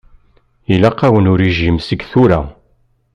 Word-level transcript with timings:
Ilaq-awen 0.73 1.29
urijim 1.33 1.77
seg 1.87 1.99
tura. 2.11 2.39